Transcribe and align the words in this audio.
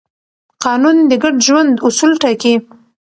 قانون 0.63 0.97
د 1.09 1.11
ګډ 1.23 1.35
ژوند 1.47 1.73
اصول 1.87 2.11
ټاکي. 2.21 2.53